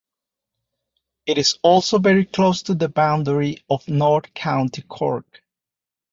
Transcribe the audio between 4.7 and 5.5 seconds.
Cork.